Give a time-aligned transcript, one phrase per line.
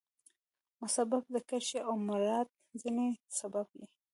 [0.81, 2.47] مسبب ذکر شي او مراد
[2.81, 3.09] ځني
[3.39, 3.85] سبب يي.